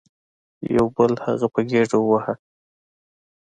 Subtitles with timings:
[0.75, 2.33] یو بل هغه په ګیډه وواهه.